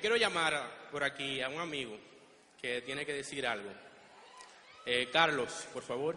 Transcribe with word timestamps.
quiero 0.00 0.16
llamar 0.16 0.88
por 0.90 1.04
aquí 1.04 1.40
a 1.42 1.48
un 1.48 1.60
amigo 1.60 1.96
que 2.60 2.82
tiene 2.82 3.04
que 3.04 3.12
decir 3.12 3.46
algo. 3.46 3.70
Eh, 4.86 5.08
Carlos, 5.12 5.66
por 5.72 5.82
favor. 5.82 6.16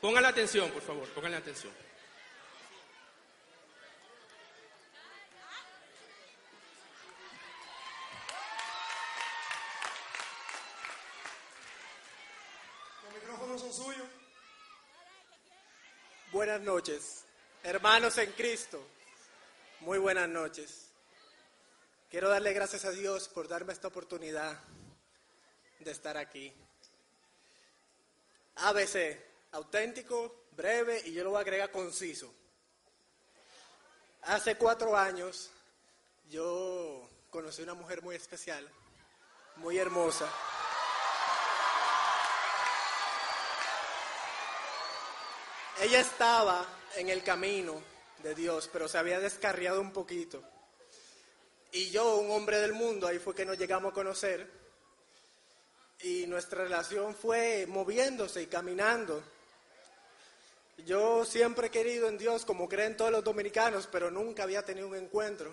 Pónganle 0.00 0.28
atención, 0.28 0.70
por 0.70 0.82
favor, 0.82 1.08
pónganle 1.10 1.36
atención. 1.36 1.72
Los 13.04 13.14
micrófonos 13.14 13.60
son 13.60 13.72
suyos. 13.72 14.06
Buenas 16.32 16.60
noches, 16.60 17.24
hermanos 17.62 18.18
en 18.18 18.32
Cristo. 18.32 18.95
Muy 19.80 19.98
buenas 19.98 20.28
noches. 20.28 20.86
Quiero 22.10 22.30
darle 22.30 22.54
gracias 22.54 22.86
a 22.86 22.90
Dios 22.92 23.28
por 23.28 23.46
darme 23.46 23.74
esta 23.74 23.88
oportunidad 23.88 24.58
de 25.78 25.90
estar 25.90 26.16
aquí. 26.16 26.52
ABC, 28.56 29.20
auténtico, 29.52 30.46
breve 30.52 31.02
y 31.04 31.12
yo 31.12 31.24
lo 31.24 31.30
voy 31.30 31.38
a 31.38 31.42
agregar 31.42 31.70
conciso. 31.70 32.32
Hace 34.22 34.56
cuatro 34.56 34.96
años 34.96 35.50
yo 36.30 37.06
conocí 37.28 37.62
una 37.62 37.74
mujer 37.74 38.02
muy 38.02 38.16
especial, 38.16 38.66
muy 39.56 39.76
hermosa. 39.76 40.26
Ella 45.80 46.00
estaba 46.00 46.66
en 46.94 47.10
el 47.10 47.22
camino 47.22 47.95
de 48.22 48.34
Dios, 48.34 48.68
pero 48.72 48.88
se 48.88 48.98
había 48.98 49.20
descarriado 49.20 49.80
un 49.80 49.92
poquito. 49.92 50.42
Y 51.72 51.90
yo, 51.90 52.16
un 52.16 52.30
hombre 52.30 52.60
del 52.60 52.72
mundo, 52.72 53.06
ahí 53.06 53.18
fue 53.18 53.34
que 53.34 53.44
nos 53.44 53.58
llegamos 53.58 53.92
a 53.92 53.94
conocer. 53.94 54.50
Y 56.00 56.26
nuestra 56.26 56.62
relación 56.64 57.14
fue 57.14 57.66
moviéndose 57.66 58.42
y 58.42 58.46
caminando. 58.46 59.22
Yo 60.78 61.24
siempre 61.24 61.68
he 61.68 61.70
querido 61.70 62.08
en 62.08 62.18
Dios, 62.18 62.44
como 62.44 62.68
creen 62.68 62.96
todos 62.96 63.10
los 63.10 63.24
dominicanos, 63.24 63.88
pero 63.90 64.10
nunca 64.10 64.42
había 64.42 64.62
tenido 64.62 64.88
un 64.88 64.96
encuentro. 64.96 65.52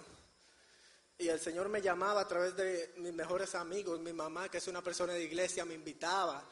Y 1.18 1.30
el 1.30 1.40
Señor 1.40 1.70
me 1.70 1.82
llamaba 1.82 2.22
a 2.22 2.28
través 2.28 2.56
de 2.56 2.94
mis 2.98 3.14
mejores 3.14 3.56
amigos, 3.56 4.00
mi 4.00 4.14
mamá, 4.14 4.50
que 4.50 4.58
es 4.58 4.68
una 4.68 4.82
persona 4.82 5.14
de 5.14 5.24
iglesia, 5.24 5.64
me 5.64 5.76
invitaba. 5.76 6.44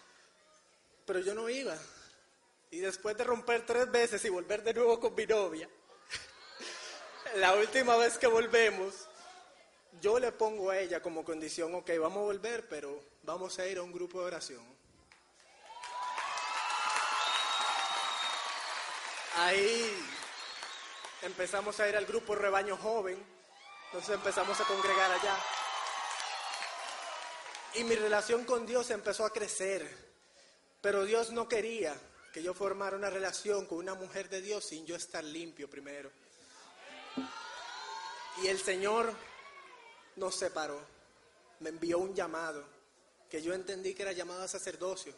Pero 1.05 1.19
yo 1.19 1.33
no 1.33 1.49
iba. 1.49 1.77
Y 2.69 2.79
después 2.79 3.17
de 3.17 3.25
romper 3.25 3.65
tres 3.65 3.91
veces 3.91 4.23
y 4.23 4.29
volver 4.29 4.63
de 4.63 4.73
nuevo 4.73 4.99
con 4.99 5.13
mi 5.13 5.25
novia, 5.25 5.69
la 7.35 7.53
última 7.55 7.95
vez 7.97 8.17
que 8.17 8.27
volvemos, 8.27 9.07
yo 10.01 10.19
le 10.19 10.31
pongo 10.31 10.71
a 10.71 10.79
ella 10.79 11.01
como 11.01 11.23
condición, 11.23 11.73
ok, 11.75 11.89
vamos 11.99 12.17
a 12.17 12.25
volver, 12.25 12.67
pero 12.67 13.03
vamos 13.23 13.57
a 13.59 13.67
ir 13.67 13.77
a 13.77 13.83
un 13.83 13.91
grupo 13.91 14.19
de 14.19 14.27
oración. 14.27 14.81
Ahí 19.37 20.05
empezamos 21.21 21.79
a 21.79 21.87
ir 21.87 21.95
al 21.95 22.05
grupo 22.05 22.35
Rebaño 22.35 22.77
Joven, 22.77 23.17
entonces 23.85 24.15
empezamos 24.15 24.59
a 24.59 24.65
congregar 24.65 25.11
allá. 25.11 25.37
Y 27.75 27.83
mi 27.85 27.95
relación 27.95 28.43
con 28.43 28.65
Dios 28.65 28.89
empezó 28.91 29.25
a 29.25 29.31
crecer, 29.31 29.87
pero 30.81 31.05
Dios 31.05 31.31
no 31.31 31.47
quería 31.47 31.95
que 32.33 32.43
yo 32.43 32.53
formara 32.53 32.97
una 32.97 33.09
relación 33.09 33.65
con 33.65 33.77
una 33.77 33.93
mujer 33.93 34.29
de 34.29 34.41
Dios 34.41 34.65
sin 34.65 34.85
yo 34.85 34.95
estar 34.95 35.23
limpio 35.23 35.69
primero. 35.69 36.11
Y 38.43 38.47
el 38.47 38.59
Señor 38.59 39.13
nos 40.15 40.35
separó, 40.35 40.79
me 41.59 41.69
envió 41.69 41.99
un 41.99 42.15
llamado, 42.15 42.63
que 43.29 43.41
yo 43.41 43.53
entendí 43.53 43.93
que 43.93 44.01
era 44.03 44.11
llamado 44.11 44.43
a 44.43 44.47
sacerdocio. 44.47 45.13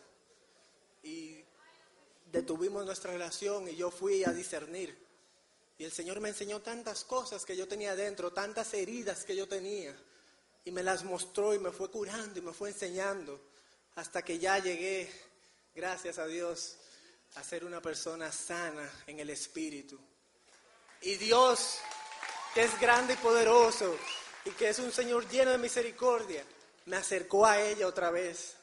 Y 1.03 1.43
detuvimos 2.31 2.85
nuestra 2.85 3.11
relación 3.11 3.67
y 3.67 3.75
yo 3.75 3.91
fui 3.91 4.23
a 4.23 4.31
discernir. 4.31 4.97
Y 5.77 5.85
el 5.85 5.91
Señor 5.91 6.19
me 6.19 6.29
enseñó 6.29 6.61
tantas 6.61 7.03
cosas 7.03 7.45
que 7.45 7.57
yo 7.57 7.67
tenía 7.67 7.95
dentro, 7.95 8.31
tantas 8.31 8.73
heridas 8.73 9.25
que 9.25 9.35
yo 9.35 9.47
tenía. 9.47 9.95
Y 10.65 10.71
me 10.71 10.83
las 10.83 11.03
mostró 11.03 11.53
y 11.53 11.59
me 11.59 11.71
fue 11.71 11.89
curando 11.89 12.39
y 12.39 12.41
me 12.41 12.53
fue 12.53 12.69
enseñando. 12.69 13.39
Hasta 13.95 14.21
que 14.21 14.39
ya 14.39 14.59
llegué, 14.59 15.11
gracias 15.75 16.19
a 16.19 16.27
Dios, 16.27 16.77
a 17.35 17.43
ser 17.43 17.65
una 17.65 17.81
persona 17.81 18.31
sana 18.31 18.89
en 19.07 19.19
el 19.19 19.29
espíritu. 19.29 19.99
Y 21.05 21.17
Dios, 21.17 21.79
que 22.53 22.63
es 22.63 22.79
grande 22.79 23.15
y 23.15 23.17
poderoso 23.17 23.97
y 24.45 24.51
que 24.51 24.69
es 24.69 24.79
un 24.79 24.89
Señor 24.89 25.27
lleno 25.27 25.51
de 25.51 25.57
misericordia, 25.57 26.45
me 26.85 26.95
acercó 26.95 27.45
a 27.45 27.59
ella 27.59 27.87
otra 27.87 28.09
vez. 28.09 28.55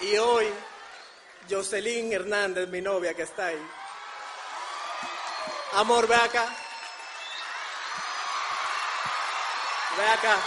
Y 0.00 0.18
hoy, 0.18 0.52
Jocelyn 1.48 2.12
Hernández, 2.12 2.68
mi 2.68 2.82
novia 2.82 3.14
que 3.14 3.22
está 3.22 3.46
ahí. 3.46 3.66
Amor, 5.72 6.06
ve 6.06 6.16
acá. 6.16 6.54
Ve 9.96 10.08
acá. 10.08 10.38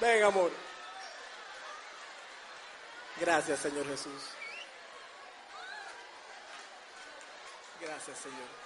Ven, 0.00 0.24
amor. 0.24 0.50
Gracias, 3.20 3.60
Señor 3.60 3.86
Jesús. 3.86 4.22
Gracias, 7.80 8.18
Señor. 8.18 8.60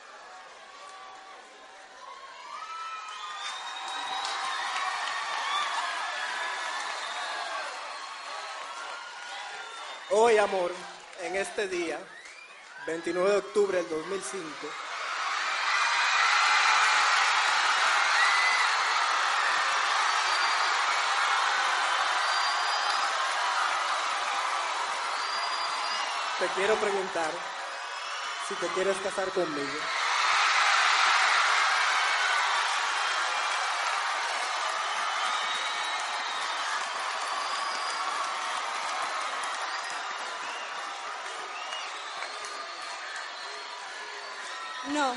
Hoy, 10.10 10.38
amor, 10.38 10.70
en 11.22 11.34
este 11.34 11.66
día, 11.66 11.98
29 12.86 13.30
de 13.30 13.36
octubre 13.38 13.78
del 13.78 13.88
2005, 13.88 14.44
te 26.44 26.50
quiero 26.56 26.74
preguntar 26.76 27.30
si 28.46 28.54
te 28.56 28.66
quieres 28.74 28.98
casar 28.98 29.30
conmigo. 29.30 29.72
No. 44.92 45.16